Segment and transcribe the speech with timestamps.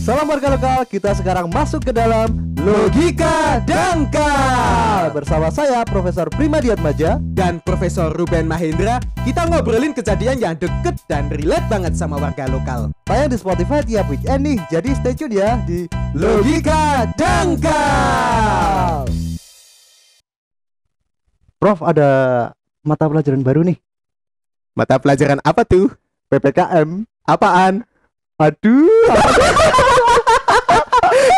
[0.00, 7.20] Salam warga lokal, kita sekarang masuk ke dalam Logika Dangkal Bersama saya Profesor Primadiat Maja
[7.36, 8.96] dan Profesor Ruben Mahendra
[9.28, 12.88] kita ngobrolin kejadian yang deket dan relate banget sama warga lokal.
[13.04, 15.84] Tayang di Spotify tiap weekend nih Jadi stay tune ya di
[16.16, 19.04] Logika Dangkal
[21.60, 22.08] Prof ada
[22.80, 23.76] mata pelajaran baru nih
[24.72, 25.92] Mata pelajaran apa tuh?
[26.32, 27.89] PPKM Apaan?
[28.40, 28.88] Aduh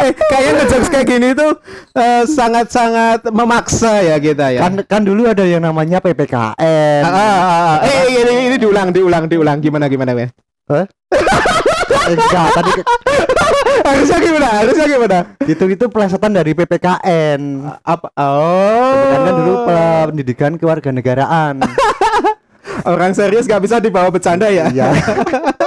[0.07, 1.53] eh, kayaknya ngejokes kayak gini tuh
[1.99, 4.61] eh, sangat-sangat memaksa ya kita ya.
[4.67, 7.77] kan, kan dulu ada yang namanya PPKM Ah, ah, ah, ah.
[7.83, 9.59] Eh, ini, ini diulang, diulang, diulang.
[9.59, 10.31] Gimana, gimana, men?
[10.71, 10.87] Hah?
[12.07, 12.71] Enggak, tadi
[13.83, 14.49] Harusnya gimana?
[14.63, 15.19] Harusnya gimana?
[15.43, 17.41] itu itu pelesetan dari PPKN
[17.83, 18.15] Apa?
[18.15, 18.95] Oh.
[18.95, 21.55] PPKN kan dulu pendidikan kewarganegaraan
[22.91, 24.71] Orang serius gak bisa dibawa bercanda ya?
[24.71, 24.91] Iya.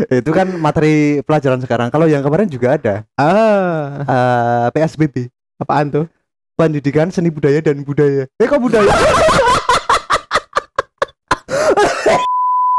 [0.20, 1.88] itu kan materi pelajaran sekarang.
[1.88, 6.06] Kalau yang kemarin juga ada Ah, eh, PSBB, apaan tuh?
[6.52, 8.28] Pendidikan Seni Budaya dan Budaya.
[8.36, 8.92] Eh kok budaya?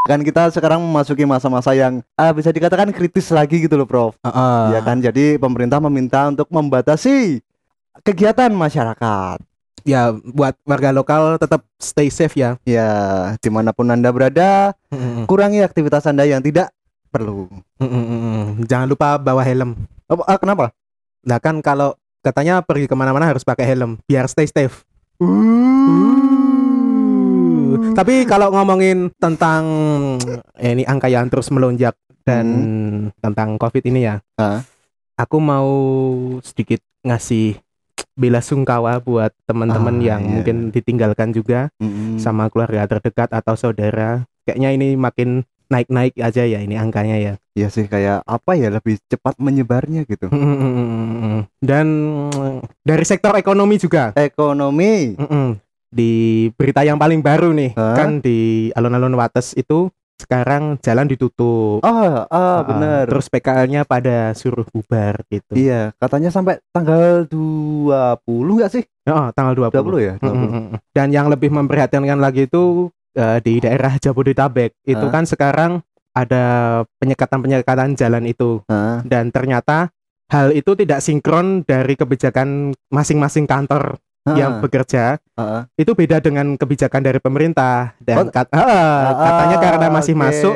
[0.03, 4.13] kan kita sekarang memasuki masa-masa yang eh, bisa dikatakan kritis lagi gitu loh, Prof.
[4.21, 7.39] Ah, Ya kan, jadi pemerintah meminta untuk membatasi
[8.03, 9.39] kegiatan masyarakat.
[9.83, 12.55] Ya, buat warga lokal tetap stay safe ya.
[12.63, 12.87] Ya,
[13.39, 14.71] di mana pun anda berada,
[15.27, 16.71] kurangi aktivitas anda yang tidak
[17.13, 17.45] perlu.
[18.65, 19.77] Jangan lupa bawa helm.
[20.09, 20.73] Oh, ah, kenapa?
[21.21, 24.81] Nah kan kalau katanya pergi ke mana-mana harus pakai helm biar stay safe.
[27.93, 29.63] Tapi kalau ngomongin tentang
[30.57, 31.93] eh, ini angka yang terus melonjak
[32.25, 32.45] dan
[33.19, 34.63] tentang COVID ini ya, Ah.
[35.13, 35.69] aku mau
[36.41, 37.59] sedikit ngasih
[38.13, 40.31] bela sungkawa buat teman-teman Ah, yang iya.
[40.31, 42.17] mungkin ditinggalkan juga Mm-mm.
[42.17, 44.25] sama keluarga terdekat atau saudara.
[44.45, 45.29] Kayaknya ini makin
[45.71, 47.33] naik-naik aja ya ini angkanya ya.
[47.53, 50.27] Iya sih kayak apa ya lebih cepat menyebarnya gitu.
[51.61, 51.87] Dan
[52.81, 54.11] dari sektor ekonomi juga.
[54.17, 55.13] Ekonomi.
[55.19, 55.61] Mm-mm.
[55.93, 57.93] Di berita yang paling baru nih, Hah?
[57.93, 61.85] kan di alun-alun Wates itu sekarang jalan ditutup.
[61.85, 63.03] Ah, ah Ah, bener.
[63.11, 65.53] Terus PKL-nya pada suruh bubar gitu.
[65.53, 68.83] Iya, katanya sampai tanggal 20 enggak sih?
[69.05, 69.69] Oh, tanggal 20.
[69.69, 70.13] 20 ya?
[70.17, 70.33] 20.
[70.33, 70.65] Mm-mm.
[70.95, 74.73] Dan yang lebih memprihatinkan lagi itu eh, di daerah Jabodetabek.
[74.83, 75.81] Itu kan sekarang
[76.11, 76.43] ada
[76.97, 78.61] penyekatan-penyekatan jalan itu.
[78.65, 79.89] Ah, dan ternyata
[80.27, 83.97] hal itu tidak sinkron dari kebijakan masing-masing kantor
[84.29, 85.17] yang bekerja.
[85.73, 87.97] Itu beda dengan kebijakan dari pemerintah.
[87.97, 90.21] Dan Oh, kat- ah, katanya Ah, karena masih oke.
[90.21, 90.55] masuk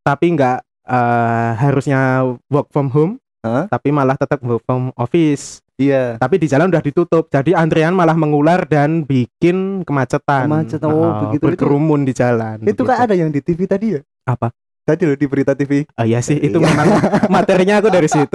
[0.00, 2.00] tapi nggak eh, harusnya
[2.48, 3.66] work from home Hah?
[3.66, 6.04] tapi malah tetap work from office Iya.
[6.16, 11.20] tapi di jalan udah ditutup jadi antrian malah mengular dan bikin kemacetan Kemacetan, oh, Ah,
[11.26, 11.42] begitu.
[11.42, 14.00] Itu- berkerumun di jalan Itu kan ada yang di TV tadi ya?
[14.22, 14.54] Apa?
[14.82, 15.86] Tadi loh di berita TV.
[15.94, 16.66] Ah, iya sih itu Iya.
[16.66, 16.88] memang
[17.28, 18.34] materinya aku dari situ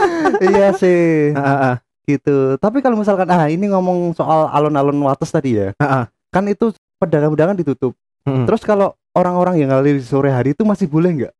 [0.48, 1.32] iya sih.
[1.32, 1.76] Ah, ah.
[2.04, 2.56] gitu.
[2.56, 5.72] Tapi kalau misalkan ah ini ngomong soal alun-alun Wates tadi ya.
[5.76, 6.04] Ah, ah.
[6.28, 7.92] Kan itu pedagang-pedagang ditutup.
[8.24, 8.44] Mm-mm.
[8.44, 11.34] Terus kalau orang-orang yang ngalir di sore hari itu masih boleh nggak?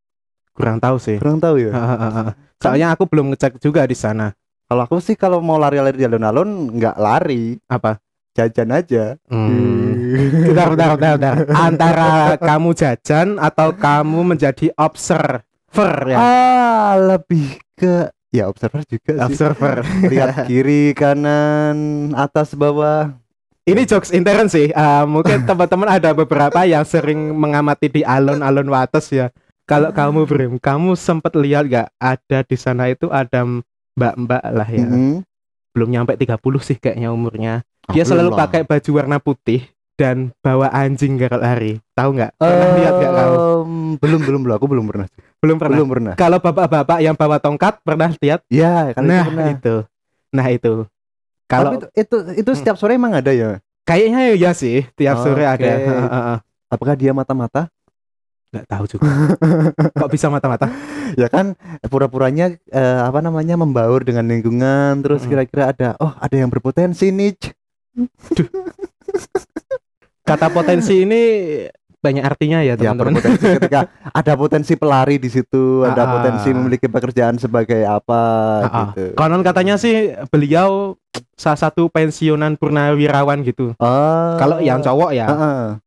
[0.53, 1.71] kurang tahu sih Kurang tahu ya.
[2.59, 4.35] Soalnya aku belum ngecek juga di sana
[4.69, 7.97] Kalau aku sih kalau mau lari-lari di alun-alun nggak lari, apa
[8.37, 9.17] jajan aja.
[9.33, 9.89] Hmm.
[10.45, 11.37] Bentar, bentar, bentar, bentar.
[11.57, 16.17] Antara kamu jajan atau kamu menjadi observer ya?
[16.21, 19.25] Ah, lebih ke ya observer juga sih.
[19.25, 19.77] Observer.
[20.05, 23.17] Lihat kiri, kanan, atas, bawah.
[23.65, 24.69] Ini jokes intern sih.
[24.77, 29.33] Ah, mungkin teman-teman ada beberapa yang sering mengamati di alun-alun Wates ya.
[29.65, 33.45] Kalau kamu Brim, kamu sempat lihat gak ada di sana itu ada
[33.99, 34.87] mbak-mbak lah ya.
[34.87, 35.27] Mhm.
[35.75, 37.67] Belum nyampe 30 sih kayaknya umurnya.
[37.91, 38.39] Dia Ah, selalu lah.
[38.47, 39.67] pakai baju warna putih
[39.99, 41.83] dan bawa anjing kalau lari.
[41.93, 42.31] Tahu nggak?
[42.39, 43.37] Pernah lihat nggak kamu?
[43.99, 45.07] Belum belum belum aku belum pernah.
[45.39, 45.77] Belum pernah.
[45.79, 46.15] Belum pernah.
[46.15, 48.41] Kalau bapak-bapak yang bawa tongkat pernah lihat?
[48.47, 49.49] Ya, nah itu pernah.
[49.51, 49.75] itu,
[50.31, 50.73] nah itu.
[51.49, 53.59] Kalau itu, itu itu setiap sore emang ada ya?
[53.89, 55.65] kayaknya ya sih tiap sore Oke.
[55.65, 55.73] ada.
[56.69, 57.73] Apakah dia mata-mata?
[58.53, 59.09] Nggak tahu juga.
[60.01, 60.69] Kok bisa mata-mata?
[61.15, 65.31] Ya kan pura-puranya eh, apa namanya membaur dengan lingkungan terus Mm-mm.
[65.31, 67.39] kira-kira ada oh ada yang berpotensi nih.
[70.23, 71.23] Kata potensi ini
[71.99, 73.19] banyak artinya ya Ya teman-teman.
[73.19, 76.11] berpotensi ketika ada potensi pelari di situ, ada Ah.
[76.15, 78.21] potensi memiliki pekerjaan sebagai apa
[78.61, 78.79] Ah, ah.
[78.87, 79.17] gitu.
[79.17, 80.95] Konon katanya sih beliau
[81.35, 83.75] salah satu pensiunan purnawirawan gitu.
[83.75, 84.33] Oh.
[84.37, 85.27] Kalau yang cowok ya,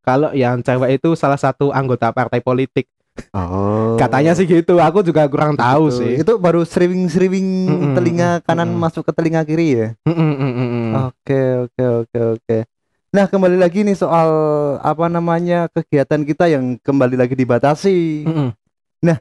[0.01, 2.89] kalau yang cewek itu salah satu anggota partai politik.
[3.35, 3.99] Oh.
[3.99, 4.79] Katanya sih gitu.
[4.79, 5.97] Aku juga kurang tahu Gitu.
[5.99, 6.11] sih.
[6.23, 8.81] Itu baru sering-sering Mm-mm, telinga kanan mm-mm.
[8.81, 9.87] masuk ke telinga kiri ya.
[10.07, 10.91] Mm, mm, mm, mm, mm.
[11.11, 12.57] Oke, oke, oke, oke.
[13.11, 14.29] Nah, kembali lagi nih soal
[14.79, 18.23] apa namanya kegiatan kita yang kembali lagi dibatasi.
[18.27, 18.55] Mm,
[19.03, 19.17] mm.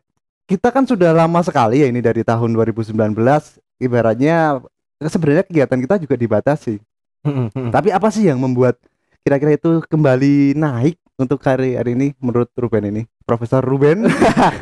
[0.51, 2.91] kita kan sudah lama sekali ya ini dari tahun 2019
[3.79, 4.59] ibaratnya
[4.99, 6.83] sebenarnya kegiatan kita juga dibatasi.
[7.71, 8.75] Tapi apa sih yang membuat
[9.23, 13.03] kira-kira itu kembali naik untuk hari hari ini menurut Ruben ini?
[13.29, 14.09] Profesor Ruben?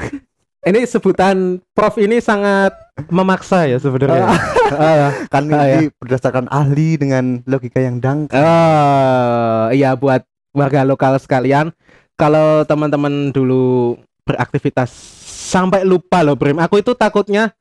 [0.68, 2.74] ini sebutan prof ini sangat
[3.06, 4.26] memaksa ya sebenarnya.
[4.74, 8.34] Ah, kan Ah, ini berdasarkan ahli dengan logika yang dangkal.
[8.34, 11.70] Eh, iya buat warga lokal sekalian,
[12.18, 13.94] kalau teman-teman dulu
[14.26, 14.90] beraktivitas
[15.48, 16.58] sampai lupa loh, Brim.
[16.58, 17.54] Aku itu takutnya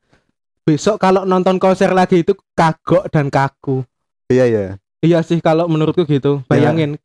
[0.66, 3.86] besok kalau nonton konser lagi itu kagok dan kaku.
[4.28, 4.64] Iya ya.
[4.98, 6.42] Iya sih kalau menurutku gitu.
[6.50, 6.98] Bayangin.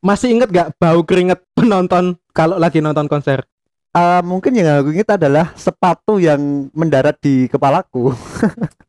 [0.00, 3.44] Masih inget gak bau keringet penonton kalau lagi nonton konser?
[3.90, 8.12] Ah, mungkin yang aku ingat adalah sepatu yang mendarat di kepalaku.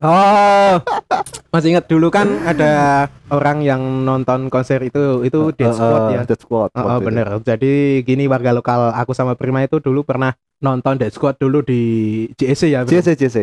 [0.02, 0.82] Oh,
[1.54, 6.22] masih ingat dulu kan ada orang yang nonton konser itu itu Dead Squad ya.
[6.26, 6.74] Dead Squad.
[6.74, 7.06] Oh, itu.
[7.06, 7.30] bener.
[7.46, 11.82] Jadi gini warga lokal aku sama Prima itu dulu pernah nonton Dead Squad dulu di
[12.34, 12.82] JSC ya.
[12.82, 12.98] Bro.
[12.98, 13.38] JC JC.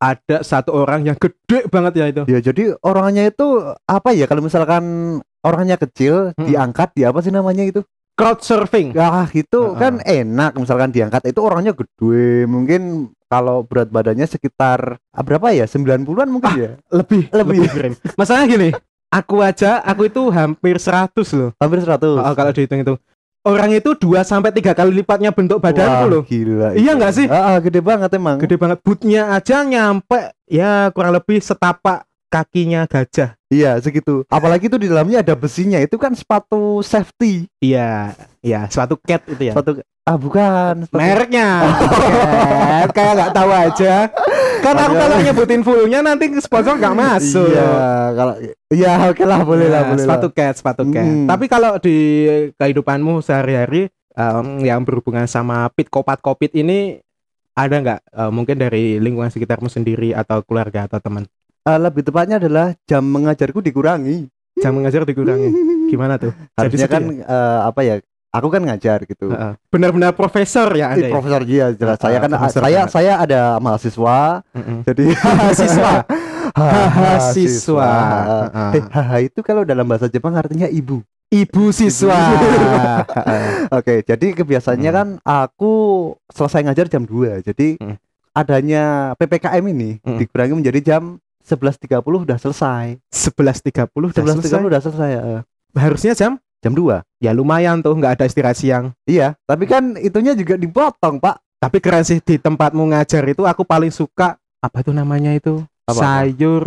[0.00, 2.22] Ada satu orang yang gede banget ya itu.
[2.24, 4.80] Ya jadi orangnya itu apa ya kalau misalkan
[5.48, 6.44] orangnya kecil Hmm.
[6.44, 7.80] diangkat di apa sih namanya itu?
[8.12, 8.92] Crowd surfing.
[8.92, 9.74] Ah itu Heeh.
[9.74, 12.82] kan enak misalkan diangkat itu orangnya gede mungkin
[13.24, 17.58] kalau berat badannya sekitar ah, berapa ya 90-an mungkin ya Lebih, Lebih.
[17.68, 17.94] Brim.
[18.14, 18.68] Masalahnya gini,
[19.08, 21.50] aku aja aku itu hampir 100 loh.
[21.56, 22.94] hampir 100 Oh, kalau dihitung itu.
[23.40, 26.22] Orang itu 2 sampai tiga kali lipatnya bentuk badanku Wah, loh.
[26.22, 26.98] gila Iya itu.
[26.98, 27.26] nggak sih?
[27.30, 32.82] Ah, ah, gede banget emang Gede banget bootnya aja nyampe ya kurang lebih setapak kakinya
[32.84, 33.37] gajah.
[33.48, 38.94] Iya segitu apalagi itu di dalamnya ada besinya itu kan sepatu safety Iya, iya, suatu
[38.98, 39.52] cat itu ya.
[39.52, 41.48] sepatu ah bukan sepatu- Mereknya.
[42.80, 43.94] Cat, kayak nggak tahu aja.
[44.58, 47.44] Kan aku kalau nyebutin fullnya nanti sponsor nggak masuk.
[47.46, 47.68] iya
[48.14, 48.34] kalau
[48.68, 51.04] iya oke lah boleh lah Ya, boleh lah sepatu cat, sepatu cat.
[51.04, 51.26] Hmm.
[51.26, 51.96] Tapi kalau di
[52.54, 57.04] kehidupanmu sehari-hari em, yang berhubungan sama pit kopat kopit ini
[57.52, 61.28] ada nggak eh, mungkin dari lingkungan sekitarmu sendiri atau keluarga atau teman
[61.62, 64.26] Ah, lebih tepatnya adalah jam mengajarku dikurangi
[64.56, 65.48] jam mengajar dikurangi
[65.86, 67.94] gimana tuh harusnya kan eh, apa ya
[68.28, 69.30] aku kan ngajar gitu
[69.68, 72.88] benar-benar profesor ya anda ya profesor dia jelas saya Ah, kan saya banget.
[72.90, 74.18] saya ada mahasiswa
[74.50, 74.78] Mm-mm.
[74.82, 75.92] jadi Mahasiswa.
[76.88, 77.90] Mahasiswa.
[78.72, 82.16] Eh, haha itu kalau dalam bahasa Jepang artinya ibu ibu siswa
[83.78, 84.96] oke jadi kebiasaannya Hmm.
[84.96, 85.72] kan aku
[86.26, 87.96] selesai ngajar jam 2 jadi Hmm.
[88.32, 88.84] adanya
[89.14, 90.16] PPKM ini Hmm.
[90.16, 93.00] dikurangi menjadi jam 11.30 udah selesai.
[93.08, 94.60] 11.30 udah 11.30 selesai?
[94.60, 95.42] udah selesai eh.
[95.72, 96.36] harusnya jam?
[96.58, 98.92] Jam 2 ya lumayan tuh nggak ada istirahat siang.
[99.08, 101.40] Iya tapi kan itunya juga dipotong pak.
[101.58, 105.64] Tapi keren sih di tempatmu ngajar itu aku paling suka apa itu namanya itu?
[105.88, 106.02] Apa, apa?
[106.02, 106.64] sayur.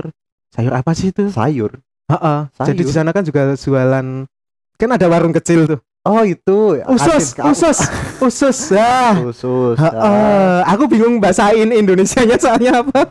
[0.51, 1.31] Sayur apa sih itu?
[1.31, 1.80] Sayur.
[2.12, 2.39] Heeh.
[2.60, 2.88] jadi Sayur?
[2.89, 4.28] di sana kan juga jualan
[4.75, 6.81] kan ada warung kecil tuh oh itu.
[6.89, 7.77] Usus usus
[8.21, 8.57] usus.
[8.81, 9.13] Ah.
[9.21, 10.59] Usus Heeh.
[10.65, 13.06] aku bingung bahasain Indonesianya soalnya apa.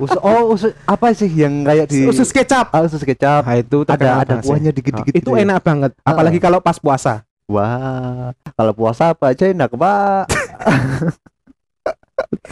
[0.00, 2.72] Usus, oh usus apa sih yang kayak di usus kecap.
[2.74, 3.46] Ah, usus kecap.
[3.46, 5.46] Nah, itu ada ada kuahnya dikit-dikit itu gitu ya.
[5.46, 5.90] enak banget.
[6.02, 7.22] Apalagi kalau pas puasa.
[7.46, 10.24] Wah kalau puasa apa aja enak pak.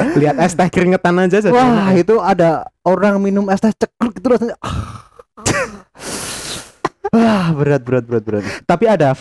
[0.20, 2.02] Lihat es teh keringetan aja jadi wah enak.
[2.02, 4.56] itu ada orang minum es teh cekruk itu rasanya.
[7.10, 8.44] Wah, berat berat berat berat.
[8.70, 9.18] tapi ada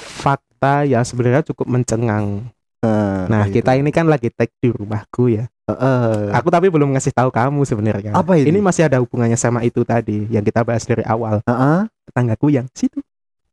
[0.60, 2.52] fakta yang sebenarnya cukup mencengang.
[2.84, 3.80] Nah apa kita itu?
[3.88, 5.48] ini kan lagi take di rumahku ya.
[5.70, 6.34] Heeh.
[6.34, 8.12] aku tapi belum ngasih tahu kamu sebenarnya.
[8.12, 8.60] Apa ini?
[8.60, 11.40] masih ada hubungannya sama itu tadi yang kita bahas dari awal.
[11.48, 11.88] Heeh.
[12.12, 13.00] tetanggaku yang situ.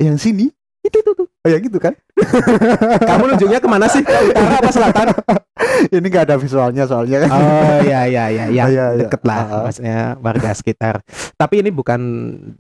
[0.03, 0.47] Yang sini?
[0.83, 1.27] Itu tuh, tuh.
[1.27, 1.93] oh ya gitu kan?
[3.11, 4.07] Kamu nunjuknya ke mana sih?
[4.07, 5.07] Ke utara apa selatan?
[5.99, 7.27] Ini nggak ada visualnya soalnya.
[7.27, 8.99] Kan oh ya ya ya ya Oh, iya, iya.
[9.03, 9.63] deket lah Ah, ah.
[9.67, 10.95] maksudnya warga sekitar.
[11.35, 12.01] Tapi ini bukan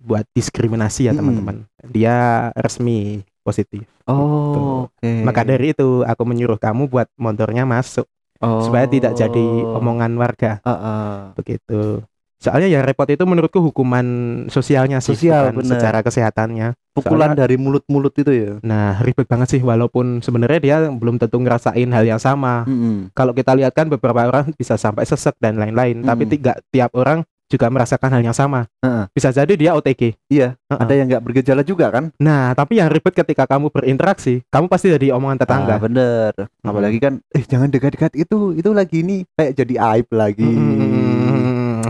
[0.02, 1.64] buat diskriminasi ya teman-teman.
[1.86, 8.60] Dia resmi positif oh oke maka dari itu aku menyuruh kamu buat motornya masuk Oh.
[8.60, 11.32] supaya tidak jadi omongan warga Heeh.
[11.32, 12.04] begitu
[12.36, 14.04] soalnya ya repot itu menurutku hukuman
[14.46, 15.70] sosialnya sih Sosial, bukan bener.
[15.72, 20.76] secara kesehatannya pukulan Soalnya- dari mulut-mulut itu ya nah ribet banget sih walaupun sebenarnya dia
[20.84, 23.08] belum tentu ngerasain hal yang sama Mm-mm.
[23.12, 26.30] kalau kita lihat kan beberapa orang bisa sampai sesek dan lain-lain tapi Mm.
[26.30, 29.06] tidak tiap orang juga merasakan hal yang sama Heeh.
[29.10, 30.78] bisa jadi dia OTG iya Heeh.
[30.78, 34.90] ada yang nggak bergejala juga kan nah tapi yang ribet ketika kamu berinteraksi kamu pasti
[34.90, 36.74] jadi omongan Ah, tetangga bener Hmm.
[36.74, 41.82] apalagi kan eh jangan dekat-dekat itu itu lagi ini kayak jadi aib lagi Hmm.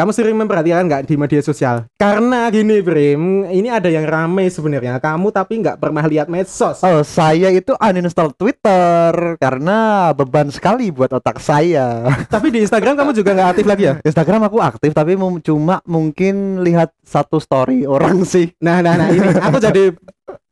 [0.00, 1.84] Kamu sering memperhatikan nggak di media sosial?
[2.00, 4.96] Karena gini, Brim, ini ada yang rame sebenarnya.
[4.96, 6.80] Kamu tapi nggak pernah lihat medsos.
[6.80, 12.08] Oh, saya itu uninstall Twitter karena beban sekali buat otak saya.
[12.32, 13.94] Tapi di Instagram kamu juga nggak aktif lagi ya?
[14.00, 18.56] Instagram aku aktif tapi cuma mungkin lihat satu story orang sih.
[18.56, 19.92] Nah, nah, nah ini aku jadi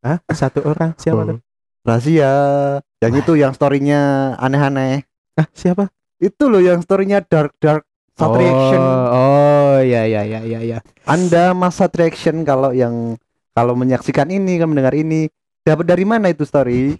[0.04, 0.20] Hah?
[0.28, 1.40] Satu orang siapa tuh?
[1.88, 2.36] Rahasia.
[3.00, 5.08] Yang itu yang storynya aneh-aneh.
[5.40, 5.88] Ah, siapa?
[6.18, 7.86] itu loh yang storynya dark dark
[8.26, 8.82] oh, reaction.
[9.14, 10.78] oh ya ya ya ya ya.
[11.06, 13.14] Anda masa reaction kalau yang
[13.54, 15.30] kalau menyaksikan ini kan mendengar ini.
[15.62, 16.96] Dapat dari mana itu story?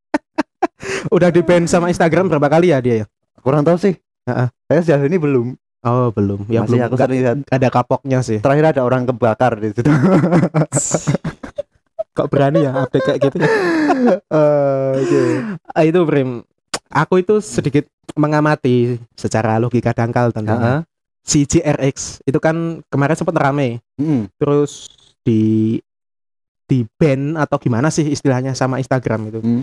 [1.14, 3.06] Udah di ban sama Instagram berapa kali ya dia ya?
[3.40, 3.94] Kurang tahu sih.
[4.28, 4.48] Heeh.
[4.68, 5.56] saya sejauh ini belum.
[5.80, 6.44] Oh belum.
[6.52, 6.86] Ya Masih belum.
[6.92, 7.38] aku sering lihat.
[7.48, 8.38] ada kapoknya sih.
[8.44, 9.86] Terakhir ada orang kebakar di situ.
[12.16, 13.48] Kok berani ya update kayak gitu ya?
[13.48, 15.20] Eh, oke.
[15.72, 16.44] Ah, itu Brim
[16.90, 20.80] aku itu sedikit mengamati secara logika dangkal tentang Heeh.
[21.22, 24.26] si JRX itu kan kemarin sempat rame Mm.
[24.34, 24.90] terus
[25.22, 25.78] di
[26.64, 29.62] di ban atau gimana sih istilahnya sama Instagram itu Hmm.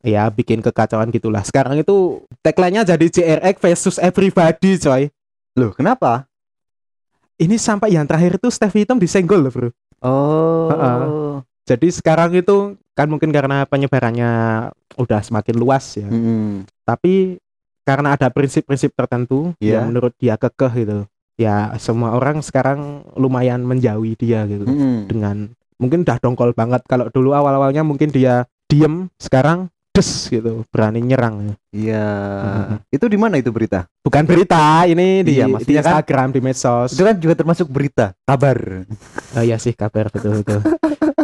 [0.00, 5.08] ya bikin kekacauan gitulah sekarang itu tagline-nya jadi JRX versus everybody coy
[5.54, 6.24] loh kenapa
[7.36, 9.68] ini sampai yang terakhir itu Steve Hitam disenggol loh bro
[10.00, 11.00] oh Heeh.
[11.66, 12.56] Jadi sekarang itu
[12.94, 14.30] kan mungkin karena penyebarannya
[14.96, 16.64] udah semakin luas ya Mm.
[16.82, 17.36] tapi
[17.82, 19.82] karena ada prinsip-prinsip tertentu Iya.
[19.82, 20.98] yang menurut dia kekeh gitu
[21.36, 25.00] ya semua orang sekarang lumayan menjauhi dia gitu Mm.
[25.06, 25.36] dengan
[25.76, 31.56] mungkin udah dongkol banget kalau dulu awal-awalnya mungkin dia diem sekarang des gitu berani nyerang
[31.72, 32.04] Iya.
[32.38, 32.76] Mhm.
[32.88, 33.88] Itu di mana itu berita?
[34.00, 37.66] bukan berita ini di, Iya, di maksudnya kan- Instagram di medsos Itu kan juga termasuk
[37.66, 38.84] berita, kabar.
[39.32, 40.60] oh iya sih kabar betul betul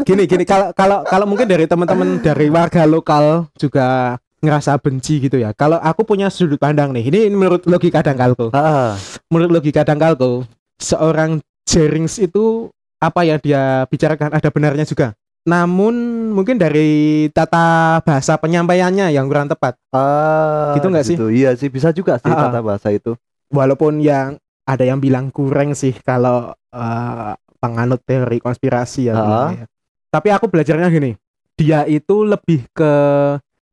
[0.03, 5.39] gini gini kalau kalau kalau mungkin dari teman-teman dari warga lokal juga ngerasa benci gitu
[5.39, 8.99] ya kalau aku punya sudut pandang nih ini menurut logika dangkalku Ah,
[9.29, 10.43] menurut logika dangkalku
[10.77, 12.67] seorang Jerings itu
[12.99, 15.95] apa yang dia bicarakan ada benarnya juga namun
[16.31, 16.91] mungkin dari
[17.29, 21.15] tata bahasa penyampaiannya yang kurang tepat ah, Gitu nggak sih?
[21.15, 21.27] gitu.
[21.29, 22.43] Iya sih, bisa juga sih Ah, ah.
[22.49, 23.19] tata bahasa itu.
[23.49, 29.21] walaupun yang ada yang bilang kurang sih kalau eh, penganut teori konspirasi ya, Ah.
[29.51, 29.67] bilangnya.
[30.09, 31.13] tapi aku belajarnya gini
[31.53, 32.91] dia itu lebih ke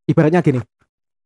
[0.05, 0.59] ibaratnya gini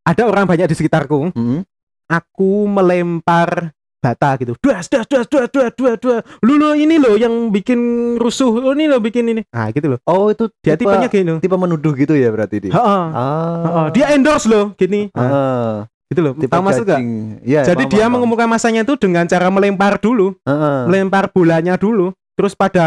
[0.02, 1.64] ada orang banyak di sekitarku Mm.
[2.06, 3.72] aku melempar
[4.04, 4.52] bata gitu.
[4.60, 6.22] Duas duas duas duas duas duas duas.
[6.44, 7.80] Lu lo ini lo yang bikin
[8.20, 8.52] rusuh.
[8.52, 9.42] Lu ini lo bikin ini.
[9.48, 10.00] Nah gitu loh.
[10.04, 12.72] Oh, itu dia tipe, tipenya gini tipe menuduh gitu ya berarti dia.
[12.76, 13.04] Heeh.
[13.16, 13.64] Ah.
[13.64, 13.86] Heeh.
[13.96, 15.08] dia endorse loh gini.
[15.16, 15.74] Nah, Ah,
[16.12, 16.34] gitu loh.
[16.36, 17.00] Tipe tahu maksud gak?
[17.48, 20.36] Iya, jadi dia mengumumkan masanya itu dengan cara melempar dulu.
[20.44, 20.80] Heeh.
[20.92, 22.12] melempar bolanya dulu.
[22.34, 22.86] Terus pada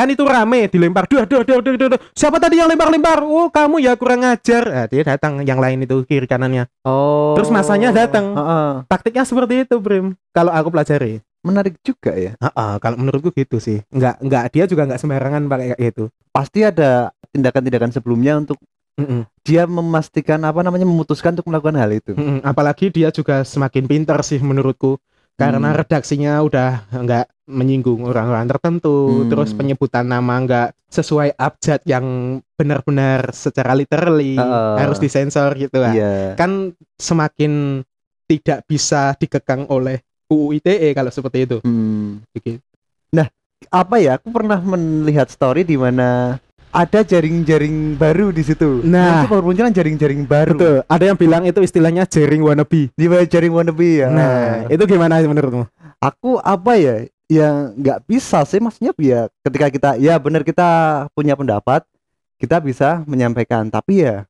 [0.00, 2.00] kan itu rame dilempar duh duh duh duh duh, duh.
[2.16, 6.00] siapa tadi yang lempar-lempar oh kamu ya kurang ngajar nah, dia datang yang lain itu
[6.08, 7.36] kiri kanannya Oh.
[7.36, 8.32] Terus masanya datang.
[8.32, 8.70] Heeh.
[8.88, 12.36] taktiknya seperti itu Brim kalau aku pelajari Menarik juga ya.
[12.36, 16.60] Heeh, kalau menurutku gitu sih nggak nggak dia juga nggak sembarangan pakai kayak gitu Pasti
[16.64, 18.56] ada tindakan-tindakan sebelumnya untuk
[19.00, 19.24] Mm-mm.
[19.44, 22.12] dia memastikan apa namanya memutuskan untuk melakukan hal itu.
[22.12, 22.44] Mm-mm.
[22.44, 25.00] apalagi dia juga semakin pintar sih menurutku
[25.40, 25.78] karena Hmm.
[25.80, 29.28] redaksinya udah nggak menyinggung orang-orang tertentu Hmm.
[29.32, 32.04] terus penyebutan nama nggak sesuai abjad yang
[32.54, 34.74] benar-benar secara literally Heeh.
[34.76, 36.36] harus disensor gitu lah Iya.
[36.36, 37.80] kan semakin
[38.28, 42.20] tidak bisa dikekang oleh UU ITE kalau seperti itu Hmm.
[42.30, 42.60] Begitu.
[43.68, 44.16] Apa ya?
[44.16, 48.82] Aku pernah melihat story di mana ada jaring-jaring baru di situ.
[48.86, 49.22] Nah.
[49.22, 50.54] itu bermunculan jaring-jaring baru.
[50.54, 52.90] betul ada yang bilang itu istilahnya jaring wannabe
[53.26, 54.08] jaring wannabe ya.
[54.08, 55.66] nah itu gimana menurutmu
[56.00, 56.96] aku apa ya?
[57.30, 60.68] Yang nggak bisa sih maksudnya ya ketika kita ya benar kita
[61.14, 61.86] punya pendapat,
[62.42, 63.70] kita bisa menyampaikan.
[63.70, 64.26] Tapi ya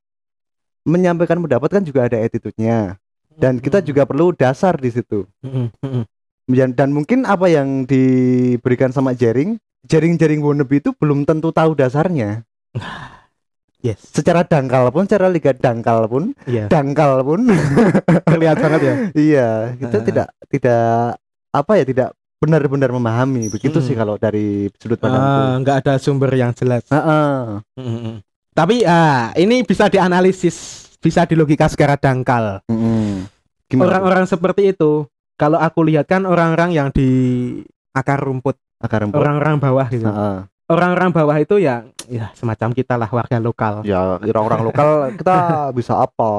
[0.84, 3.00] menyampaikan pendapat kan juga ada attitude-nya.
[3.40, 5.24] Dan kita juga perlu dasar di situ.
[5.40, 6.04] Mm-mm.
[6.50, 12.44] Dan, dan mungkin apa yang diberikan sama jaring, jaring-jaring wannabe itu belum tentu tahu dasarnya.
[13.80, 17.48] yes Secara dangkal pun, secara liga dangkal pun, iya dangkal pun,
[18.28, 20.04] terlihat banget ya iya, kita Ah.
[20.04, 20.92] tidak tidak
[21.50, 23.48] apa ya tidak benar-benar memahami.
[23.48, 23.86] Begitu Hmm.
[23.86, 25.40] sih kalau dari sudut Ah, pandangku.
[25.60, 27.60] nggak ada sumber yang jelas Heeh.
[27.76, 28.20] Mm-mm.
[28.50, 30.56] Tapi ah ini bisa dianalisis,
[30.98, 32.60] bisa dilogika secara dangkal.
[32.66, 33.24] Tuh?
[33.78, 37.08] Orang-orang seperti itu, kalau aku lihat kan orang-orang yang di
[37.90, 39.20] akar rumput, akar rumput.
[39.20, 40.08] orang-orang bawah gitu.
[40.08, 40.36] Heeh.
[40.70, 43.82] Orang-orang bawah itu ya, ya semacam kita lah warga lokal.
[43.82, 45.36] Ya, orang-orang lokal kita
[45.78, 46.30] bisa apa?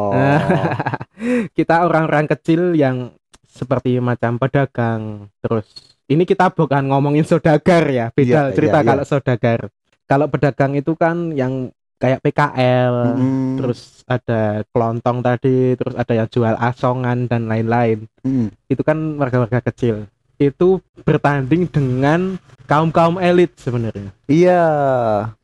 [1.57, 3.11] kita orang-orang kecil yang
[3.43, 5.27] seperti macam pedagang.
[5.43, 5.67] Terus
[6.07, 8.89] ini kita bukan ngomongin saudagar ya, beda Iya, cerita iya, iya.
[8.89, 9.59] kalau saudagar.
[10.07, 11.71] Kalau pedagang itu kan yang
[12.01, 13.61] kayak PKL, Mm-mm.
[13.61, 18.09] terus ada kelontong tadi, terus ada yang jual asongan dan lain-lain.
[18.25, 18.49] Mm.
[18.65, 20.09] Itu kan warga-warga kecil.
[20.41, 24.09] Itu bertanding dengan kaum-kaum elit sebenarnya.
[24.25, 24.63] Iya,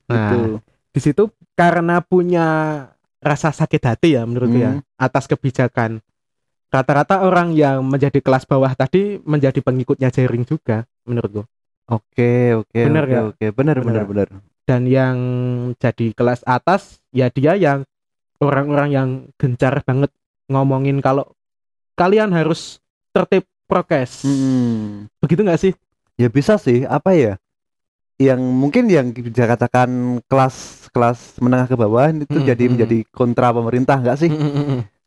[0.09, 0.39] Nah, gitu.
[0.89, 1.23] Di situ
[1.53, 2.47] karena punya
[3.21, 4.83] rasa sakit hati ya menurutku ya Hmm.
[4.97, 6.01] atas kebijakan.
[6.67, 11.45] Rata-rata orang yang menjadi kelas bawah tadi menjadi pengikutnya jaring juga menurutku.
[11.87, 13.45] Oke, oke, Bener oke, oke.
[13.55, 14.27] Benar, benar, Bener.
[14.27, 14.27] benar.
[14.67, 15.15] Dan yang
[15.79, 17.87] jadi kelas atas ya dia yang
[18.43, 20.11] orang-orang yang gencar banget
[20.51, 21.31] ngomongin kalau
[21.95, 22.83] kalian harus
[23.15, 24.23] tertib prokes.
[24.23, 25.11] Mm-mm.
[25.19, 25.73] Begitu nggak sih?
[26.17, 27.37] Ya bisa sih, apa ya?
[28.17, 33.53] Yang mungkin yang bisa katakan kelas kelas menengah ke bawah itu Mm-mm, jadi menjadi kontra
[33.53, 34.31] pemerintah enggak sih?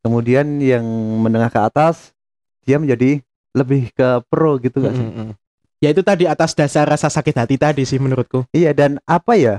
[0.05, 0.85] Kemudian yang
[1.19, 2.15] menengah ke atas
[2.63, 3.19] dia menjadi
[3.51, 5.07] lebih ke pro gitu enggak sih?
[5.81, 8.47] Ya itu tadi atas dasar rasa sakit hati tadi sih menurutku.
[8.55, 9.59] Iya dan apa ya?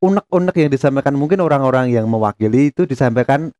[0.00, 3.52] Unek-unek yang disampaikan mungkin orang-orang yang mewakili itu disampaikan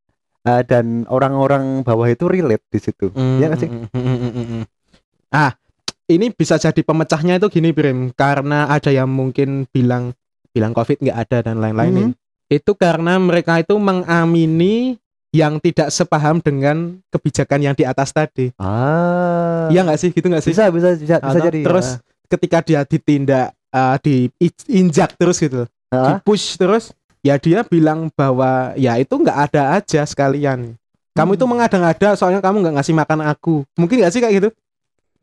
[0.44, 3.12] eh, dan orang-orang bawah itu relate di situ.
[3.14, 3.70] Iya nggak sih?
[5.30, 5.54] Ah,
[6.10, 10.10] ini bisa jadi pemecahnya itu gini Brim, karena ada yang mungkin bilang
[10.50, 11.90] bilang COVID nggak ada dan lain-lain.
[11.90, 11.98] Mhm.
[11.98, 12.10] nih.
[12.50, 14.98] Itu karena mereka itu mengamini
[15.30, 18.50] yang tidak sepaham dengan kebijakan yang di atas tadi.
[18.58, 19.70] Ah.
[19.70, 20.10] Iya nggak sih?
[20.10, 20.50] Gitu nggak sih?
[20.50, 21.62] Bisa bisa bisa, bisa jadi.
[21.62, 21.86] Terus
[22.26, 26.18] ketika dia ditindak, eh, diinjak terus gitu, Ah.
[26.26, 26.90] push terus,
[27.22, 30.74] ya dia bilang bahwa ya itu nggak ada aja sekalian.
[31.14, 31.54] Kamu itu Hmm.
[31.54, 33.62] mengada-ngada soalnya kamu nggak ngasih makan aku.
[33.78, 34.50] Mungkin nggak sih kayak gitu?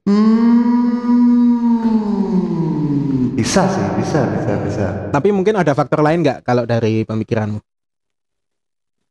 [0.08, 0.56] Hmm.
[3.36, 4.86] Bisa sih, bisa, bisa, bisa.
[5.12, 7.60] Tapi mungkin ada faktor lain nggak kalau dari pemikiranmu?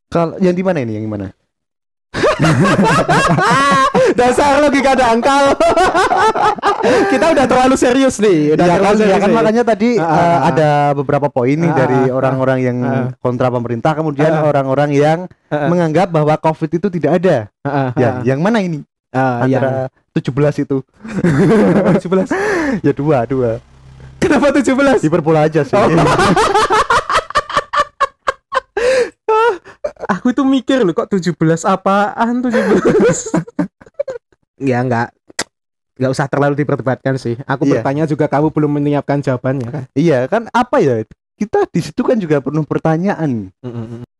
[0.08, 0.92] Kalau yang di mana ini?
[0.96, 1.26] Yang di mana?
[4.18, 5.52] Dasar logika dangkal.
[7.12, 8.54] Kita udah terlalu serius nih.
[8.54, 9.36] Udah Ya kan, ya serius kan nih.
[9.36, 10.38] makanya tadi Ah, eh, ah, ah.
[10.48, 13.06] ada beberapa poin nih Ah, dari ah, orang-orang yang ah.
[13.20, 14.46] kontra pemerintah, kemudian Ah.
[14.46, 15.18] orang-orang yang
[15.50, 15.68] Ah, ah.
[15.68, 17.36] menganggap bahwa COVID itu tidak ada.
[17.60, 18.14] Ah, ah, Ya, ah.
[18.24, 18.80] yang mana ini?
[19.10, 20.76] Yang Antara 17 itu.
[22.02, 22.84] 17.
[22.84, 23.50] Ya dua, dua.
[24.18, 25.04] Kenapa 17?
[25.04, 25.76] Hiperbola aja sih.
[25.76, 25.86] Oh.
[30.06, 31.34] Aku itu mikir loh kok 17
[31.66, 32.52] apaan 17.
[34.70, 35.10] ya enggak
[35.96, 37.40] nggak usah terlalu diperdebatkan sih.
[37.48, 37.80] Aku Iya.
[37.80, 39.84] bertanya juga kamu belum menyiapkan jawabannya kan.
[39.96, 41.00] iya, kan apa ya?
[41.36, 43.48] Kita di situ kan juga penuh pertanyaan.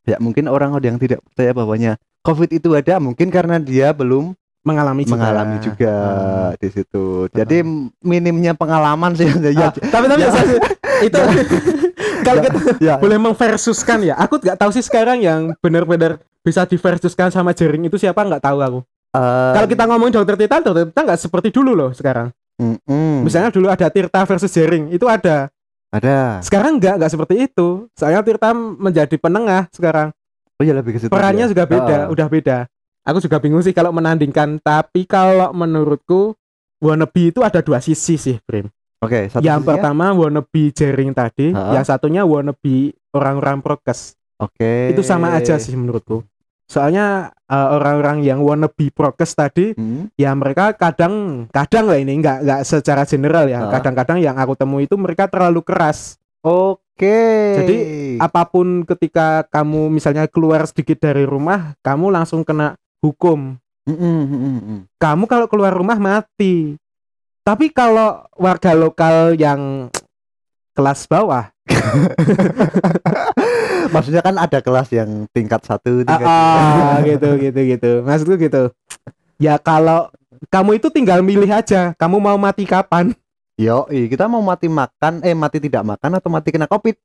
[0.09, 1.93] Ya mungkin orang yang tidak percaya bahwanya
[2.25, 4.33] COVID itu ada mungkin karena dia belum
[4.67, 5.15] Mengalami juga.
[5.15, 6.51] mengalami juga Ah.
[6.59, 7.05] di situ.
[7.31, 7.63] Jadi
[8.03, 9.71] minimnya pengalaman sih ya.
[9.71, 10.31] Ah, tapi tapi Ya.
[10.35, 10.59] saya-
[10.99, 11.15] itu
[12.27, 12.95] kalau kita ya.
[12.99, 14.19] boleh memversuskan ya.
[14.19, 18.59] Aku nggak tahu sih sekarang yang benar-benar bisa diversuskan sama jaring itu siapa nggak tahu
[18.59, 18.81] aku.
[19.13, 22.35] Eh, Kalau kita ngomongin dokter Tirta, dokter Tirta nggak seperti dulu loh sekarang.
[22.57, 23.23] mm-mm.
[23.23, 25.47] Misalnya dulu ada Tirta versus jaring, itu ada.
[25.89, 26.43] ada.
[26.43, 27.87] Sekarang nggak nggak seperti itu.
[27.95, 30.11] Soalnya Tirta menjadi penengah sekarang.
[30.57, 31.13] Oh ya lebih ke situ.
[31.13, 31.51] Perannya ya.
[31.53, 32.09] juga beda, Ah.
[32.09, 32.59] udah beda.
[33.07, 34.59] Aku juga bingung sih kalau menandingkan.
[34.59, 36.35] Tapi kalau menurutku
[36.77, 38.67] wannabe itu ada dua sisi sih, Brim.
[38.99, 41.73] Oke, satu yang sisinya- pertama wannabe jaring tadi, Ha?
[41.73, 44.19] yang satunya wannabe orang-orang prokes.
[44.37, 44.91] Oke.
[44.91, 46.27] Itu sama aja sih menurutku.
[46.67, 50.11] Soalnya eh, orang-orang yang wannabe prokes tadi Hmm.
[50.19, 53.65] ya mereka kadang kadang lah ini nggak nggak secara general ya.
[53.65, 53.79] Ha?
[53.79, 56.19] Kadang-kadang yang aku temui itu mereka terlalu keras.
[56.43, 57.23] Oke.
[57.55, 57.77] Jadi,
[58.17, 63.57] Apa pun ketika kamu misalnya keluar sedikit dari rumah, kamu langsung kena hukum.
[63.87, 64.81] Mm-mm, mm-mm, mm.
[64.99, 66.75] Kamu kalau keluar rumah mati.
[67.47, 69.87] Tapi kalau warga lokal yang
[70.75, 71.55] kelas bawah,
[73.95, 77.91] Maksudnya kan ada kelas yang tingkat satu, ah, tingkat ah, gitu gitu gitu.
[78.03, 78.63] Maksudku gitu.
[79.39, 80.11] Ya kalau
[80.51, 83.15] kamu itu tinggal milih aja, kamu mau mati kapan?
[83.57, 86.97] Yo, kita mau mati makan, eh mati tidak makan atau mati kena covid?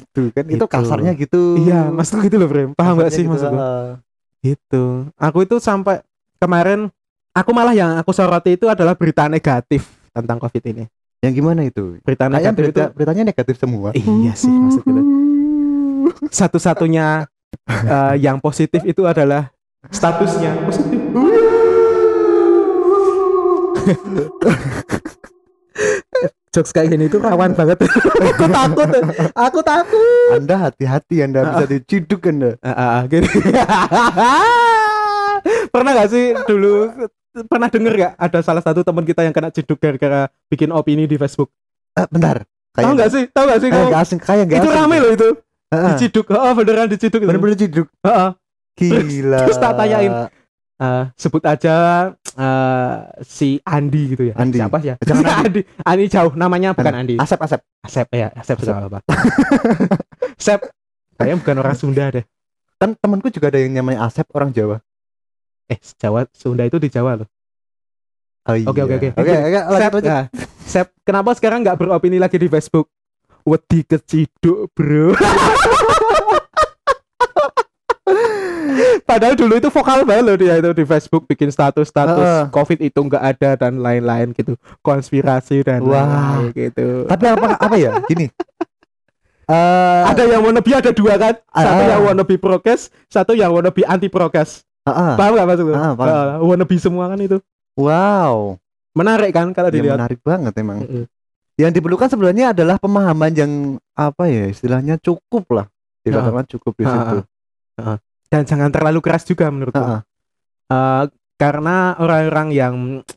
[0.00, 0.66] Gitu kan, itu Gitu.
[0.66, 1.60] kasarnya gitu.
[1.60, 2.72] Iya, maksudku gitu loh, Bro.
[2.72, 3.60] Paham gak sih gitu, maksudku?
[3.60, 4.00] ah.
[4.40, 5.12] Gitu.
[5.20, 6.00] Aku itu sampai
[6.40, 6.88] kemarin
[7.36, 10.84] aku malah yang aku soroti itu adalah berita negatif tentang Covid ini.
[11.20, 12.00] Yang gimana itu?
[12.00, 13.88] Berita Kayaknya negatif berita, itu beritanya negatif semua.
[13.92, 15.02] iya sih maksud gitu.
[16.40, 17.28] Satu-satunya
[17.68, 19.52] eh, yang positif itu adalah
[19.92, 20.96] statusnya positif.
[26.50, 27.78] Jokes kayak gini itu rawan banget.
[28.26, 28.88] aku takut.
[29.38, 30.34] Aku takut.
[30.34, 32.58] Anda hati-hati, Anda bisa diciduk Anda.
[32.58, 33.02] Ah, ah, ah,
[35.72, 36.90] pernah gak sih dulu
[37.46, 41.14] pernah denger gak ada salah satu teman kita yang kena ciduk gara-gara bikin opini di
[41.14, 41.54] Facebook?
[41.94, 42.42] Eh, bentar.
[42.74, 43.30] Tahu gak sih?
[43.30, 43.90] Tahu gak sih Kayak kamu?
[43.90, 44.78] nggak asing, kayak nggak Itu asing.
[44.82, 45.28] rame loh itu.
[45.70, 45.90] Heeh.
[45.94, 46.26] Diciduk.
[46.34, 47.28] Oh, beneran diciduk itu.
[47.30, 47.86] Bener-bener ciduk.
[48.02, 48.30] Heeh.
[48.74, 49.38] Gila.
[49.46, 50.12] terus tak tanyain.
[50.80, 51.74] Eh, sebut aja
[52.36, 54.34] eh, si Andi gitu ya.
[54.38, 54.58] Andi.
[54.58, 54.94] Siapa ya?
[55.02, 55.40] Jangan Andi.
[55.46, 55.60] Andi.
[55.82, 57.14] Andi jauh namanya bukan Andi.
[57.18, 57.60] Asep, Asep.
[57.80, 58.66] Asep ya, Asep Asep.
[58.70, 58.98] juga apa.
[60.40, 60.60] Asep.
[61.16, 62.24] Kayaknya bukan orang Sunda deh.
[62.80, 64.80] Kan temanku juga ada yang namanya Asep, orang Jawa.
[65.70, 67.28] Eh, Jawa Sunda itu di Jawa loh.
[68.48, 68.66] Oh, iya.
[68.66, 69.08] Oke, oke, oke.
[69.20, 70.24] Oke, oke, Sep, nah,
[70.64, 72.88] Sep, kenapa sekarang nggak beropini lagi di Facebook?
[73.44, 75.12] Wedi keciduk, bro.
[79.10, 82.44] Padahal dulu itu vokal banget loh dia itu di Facebook bikin status-status Heeh.
[82.48, 86.06] COVID itu nggak ada dan lain-lain gitu, konspirasi dan Wah.
[86.06, 86.86] lain-lain gitu.
[87.04, 87.98] Tapi apa apa ya?
[88.06, 88.30] Gini.
[89.50, 91.34] Eh Ada yang wannabe ada dua kan?
[91.42, 91.90] Satu Ah.
[91.90, 94.62] yang wannabe prokes, satu yang wannabe anti prokes.
[94.86, 95.14] Ah, ah.
[95.18, 95.74] Paham gak maksudku?
[95.74, 96.06] Ah, paham.
[96.06, 97.42] Uh, wannabe semua kan itu.
[97.74, 98.62] Wow.
[98.94, 99.98] Menarik kan kalau Ya, dilihat.
[99.98, 100.86] menarik banget emang.
[100.86, 101.02] Mm-mm.
[101.58, 103.52] Yang diperlukan sebenarnya adalah pemahaman yang
[103.92, 105.66] apa ya istilahnya cukup lah.
[106.00, 107.16] Dikatakan cukup di Ah, situ.
[108.30, 109.76] Dan jangan terlalu keras juga menurutku.
[109.76, 110.02] Ah, ah.
[110.70, 112.74] Eh, karena orang-orang yang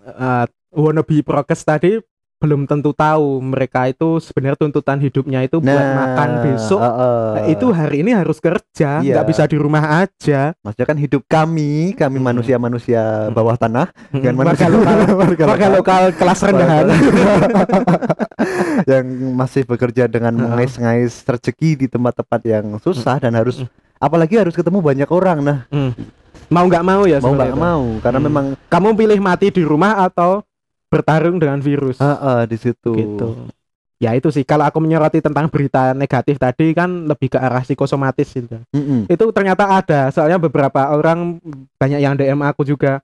[0.07, 2.01] uh, wannabe prokes tadi
[2.39, 7.39] belum tentu tahu mereka itu sebenarnya tuntutan hidupnya itu buat makan besok ah.
[7.39, 9.15] Nah, itu hari ini harus kerja, Iya.
[9.15, 10.51] nggak bisa di rumah aja.
[10.59, 12.25] maksudnya kan hidup kami, kami Hmm.
[12.25, 13.31] manusia-manusia Hmm.
[13.31, 15.69] bawah tanah dan warga manusia lokal, warga warga lokal.
[15.77, 16.85] lokal kelas rendahan.
[18.91, 20.43] yang masih bekerja dengan Heeh.
[20.43, 23.69] mengais-ngais rezeki di tempat-tempat yang susah dan harus Hmm.
[24.03, 25.59] Apalagi harus ketemu banyak orang nah
[26.51, 28.27] mau nggak mau ya mau nggak mau karena Hmm.
[28.27, 30.43] memang Kamu pilih mati di rumah atau
[30.91, 31.97] bertarung dengan virus?
[31.97, 33.47] Heeh, di situ Gitu.
[33.97, 38.35] Ya itu sih kalau aku menyoroti tentang berita negatif tadi kan lebih ke arah psikosomatis
[38.35, 38.59] gitu.
[38.75, 39.07] Mm-mm.
[39.07, 41.39] Itu ternyata ada, soalnya beberapa orang
[41.79, 42.99] banyak yang DM aku juga.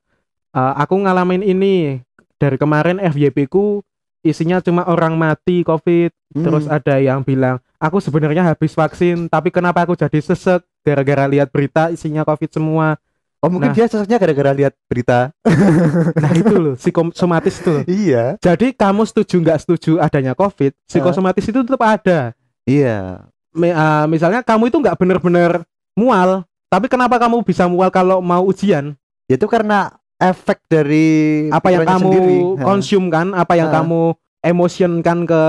[0.51, 2.03] "Eh, aku ngalamin ini
[2.35, 3.79] dari kemarin FYP ku
[4.27, 6.11] isinya cuma orang mati COVID.
[6.35, 6.43] Hmm.
[6.43, 11.47] Terus ada yang bilang, aku sebenarnya habis vaksin, tapi kenapa aku jadi sesek gara-gara lihat
[11.47, 12.95] berita isinya COVID semua.
[13.39, 13.75] oh mungkin Nah.
[13.75, 15.31] dia sesuatu gara-gara lihat berita
[16.19, 17.83] Nah itu loh, psikosomatis itu loh.
[17.85, 22.35] iya Jadi kamu setuju nggak setuju adanya COVID, psikosomatis itu tetap ada.
[22.63, 25.63] iya Mi- eh, misalnya kamu itu nggak bener-bener
[25.93, 28.93] mual, tapi kenapa kamu bisa mual kalau mau ujian?
[29.25, 32.37] itu karena efek dari Apa yang kamu sendiri.
[32.55, 32.63] Ha.
[32.65, 33.31] konsum kan?
[33.31, 33.79] Apa yang Ha.
[33.79, 34.01] kamu
[34.41, 35.41] emotionkan ke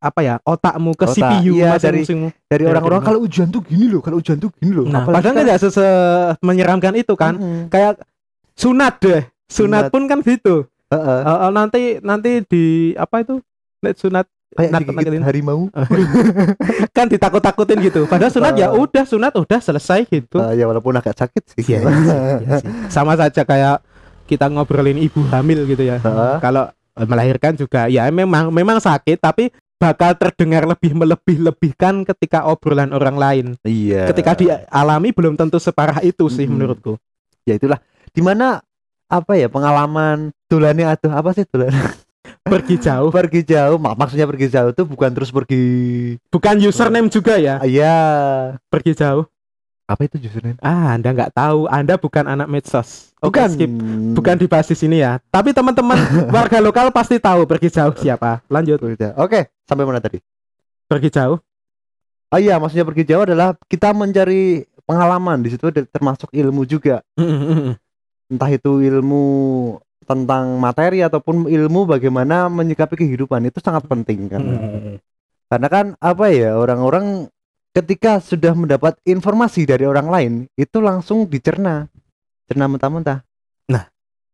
[0.00, 2.08] apa ya otakmu ke Otak, CPU iya, dari-
[2.48, 5.34] dari orang-orang kalau ujian tuh gini loh kalau ujian tuh gini loh Nah, Apalagi padahal
[5.36, 5.86] kan- nggak sese
[6.40, 7.36] menyeramkan itu kan.
[7.36, 7.68] Mm-mm.
[7.68, 8.00] Kayak
[8.54, 9.22] sunat deh.
[9.46, 9.86] Sunat.
[9.86, 10.64] Sunat, pun kan gitu.
[10.88, 11.20] Heeh.
[11.20, 13.44] Eh, eh, nanti nanti di apa itu?
[13.94, 15.22] Sunat kayak nakut- nakutin.
[15.22, 15.60] harimau
[16.96, 18.00] kan ditakut-takutin gitu.
[18.04, 20.40] Padahal sunat ya udah sunat udah selesai gitu.
[20.40, 21.80] Eh, ya walaupun agak sakit sih sih, iya
[22.58, 22.68] sih.
[22.88, 23.84] Sama saja kayak
[24.24, 25.98] kita ngobrolin ibu hamil gitu ya.
[25.98, 26.34] Heeh.
[26.40, 32.92] Kalau eh, melahirkan juga ya memang memang sakit tapi bakal terdengar lebih melebih-lebihkan ketika obrolan
[32.92, 33.46] orang lain.
[33.64, 36.52] iya Ketika dialami belum tentu separah itu sih Mm-mm.
[36.54, 36.92] menurutku.
[37.42, 37.80] ya itulah
[38.12, 38.60] di mana
[39.08, 41.72] apa ya pengalaman tulannya atau apa sih tulan
[42.44, 43.08] Pergi jauh.
[43.08, 45.64] pergi jauh mak maksudnya pergi jauh tuh bukan terus pergi
[46.28, 47.58] Bukan username juga ya.
[47.64, 47.96] Iya
[48.68, 49.24] Pergi jauh.
[49.90, 51.66] Apa itu username Ah, Anda nggak tahu.
[51.66, 53.10] Anda bukan anak medsos.
[53.18, 53.66] Bukan skip.
[54.14, 54.46] Bukan di
[54.78, 55.18] sini ya.
[55.34, 55.98] Tapi teman-teman
[56.34, 58.46] warga lokal pasti tahu pergi jauh siapa.
[58.46, 58.78] Lanjut.
[59.18, 60.22] oke sampai mana tadi
[60.86, 61.38] Pergi jauh.
[62.30, 67.02] oh iya maksudnya pergi jauh adalah kita mencari pengalaman di situ termasuk ilmu juga
[68.30, 69.24] entah itu ilmu
[70.06, 74.42] tentang materi ataupun ilmu bagaimana menyikapi kehidupan itu sangat penting kan
[75.46, 77.26] karena kan apa ya orang-orang
[77.70, 81.86] ketika sudah mendapat informasi dari orang lain itu langsung dicerna
[82.44, 83.22] cerna mentah-mentah
[83.66, 83.86] Nah.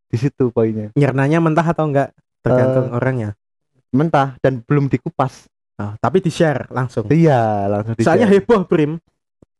[0.08, 3.36] di situ poinnya Nyernanya mentah atau enggak tergantung orangnya.
[3.90, 5.46] mentah dan belum dikupas
[5.76, 7.04] Oh, tapi di share langsung.
[7.12, 8.96] iya langsung di Soalnya heboh, Prim.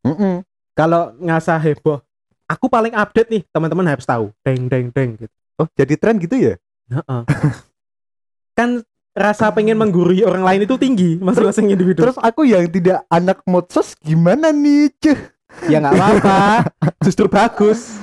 [0.01, 0.41] Mm-mm.
[0.73, 2.01] Kalau ngasah heboh,
[2.49, 4.33] aku paling update nih, teman-teman harus tahu.
[4.41, 5.35] Deng deng deng gitu.
[5.61, 6.55] oh jadi tren gitu ya
[6.89, 7.23] Heeh.
[8.59, 8.81] kan
[9.17, 12.05] rasa pengen menggurui orang lain itu tinggi masing-masing individu.
[12.05, 15.19] terus aku yang tidak anak modsos gimana nih cuh
[15.67, 16.39] ya nggak apa-apa,
[17.07, 17.97] justru bagus.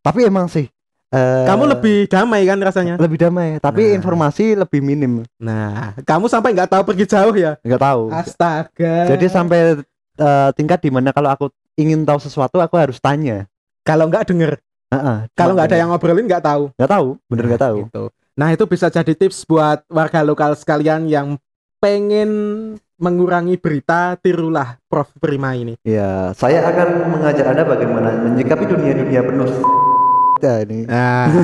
[0.00, 0.72] tapi emang sih
[1.10, 2.96] eh, Kamu lebih damai kan rasanya.
[2.96, 3.94] lebih damai tapi Nah.
[3.94, 7.60] informasi lebih minim Nah, kamu sampai nggak tahu pergi jauh ya?
[7.60, 8.94] nggak tahu Astaga.
[9.06, 9.84] jadi sampai
[10.16, 13.44] eh, tingkat di mana kalau aku ingin tahu sesuatu aku harus tanya
[13.84, 14.56] kalau nggak denger,
[14.88, 16.72] Heeh, kalau cuma nggak ada yang ngobrolin nggak tahu.
[16.72, 18.04] nggak tahu bener nggak tahu Gitu.
[18.34, 21.38] Nah itu bisa jadi tips buat warga lokal sekalian yang
[21.78, 22.30] pengen
[22.96, 25.74] mengurangi berita, tirulah Prof Prima ini.
[25.82, 29.48] ya saya akan mengajar anda bagaimana menyikapi dunia-dunia penuh
[30.40, 31.24] ya ini Nah.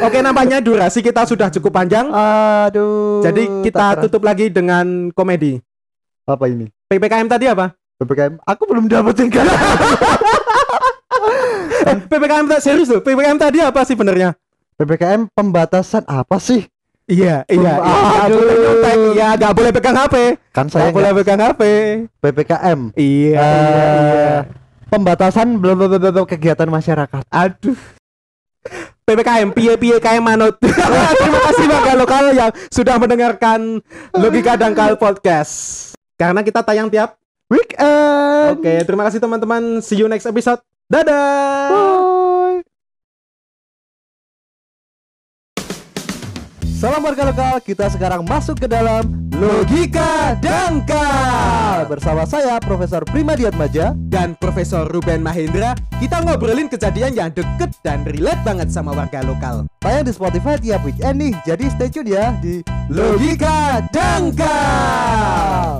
[0.00, 2.06] Oke nampaknya durasi kita sudah cukup panjang.
[2.08, 5.58] aduh Jadi kita tutup lagi dengan komedi.
[6.24, 7.76] apa ini PPKM tadi apa?
[7.94, 9.44] ppkm aku belum dapetin kan
[11.84, 13.00] Eh, PPKM tadi serius loh.
[13.00, 14.32] PPKM tadi apa sih benernya?
[14.74, 16.66] Ppkm pembatasan apa sih
[17.04, 17.84] Iya, iya.
[18.24, 18.32] Aduh.
[18.32, 20.14] Boleh nyontek, Iya, nggak boleh pegang HP.
[20.50, 21.62] kan saya Nggak boleh pegang HP.
[22.16, 24.38] ppkm Iya, Eh, iya, iya.
[24.88, 27.76] pembatasan belum belum- kegiatan masyarakat Aduh.
[29.04, 30.56] PPKM, piye piye kayak manut.
[31.20, 33.84] Terima kasih warga lokal yang sudah mendengarkan
[34.16, 35.52] Logika Dangkal Podcast.
[36.16, 37.20] Karena kita tayang tiap.
[37.44, 39.84] weekend Oke, terima kasih teman-teman.
[39.84, 40.64] See you next episode.
[40.88, 41.68] Dadah.
[41.68, 42.33] Bye.
[46.84, 51.88] Salam warga lokal, kita sekarang masuk ke dalam Logika Dangkal.
[51.88, 53.96] Bersama saya Profesor Primadiat Maja.
[53.96, 59.64] Dan Profesor Ruben Mahendra Kita ngobrolin kejadian yang deket dan relate banget sama warga lokal.
[59.80, 62.60] Tayang di Spotify tiap weekend nih Jadi stay tune ya di
[62.92, 65.73] Logika Dangkal